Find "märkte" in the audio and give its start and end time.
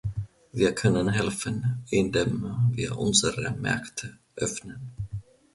3.51-4.17